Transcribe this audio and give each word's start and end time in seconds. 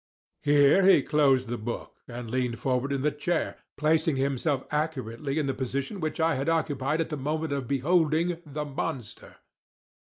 '"He 0.41 0.53
here 0.53 1.03
closed 1.03 1.47
the 1.47 1.59
book 1.59 1.93
and 2.07 2.31
leaned 2.31 2.57
forward 2.57 2.91
in 2.91 3.03
the 3.03 3.11
chair, 3.11 3.57
placing 3.77 4.15
himself 4.15 4.63
accurately 4.71 5.37
in 5.37 5.45
the 5.45 5.53
position 5.53 5.99
which 5.99 6.19
I 6.19 6.33
had 6.33 6.49
occupied 6.49 7.01
at 7.01 7.09
the 7.11 7.17
moment 7.17 7.53
of 7.53 7.67
beholding 7.67 8.41
"the 8.43 8.65
monster." 8.65 9.35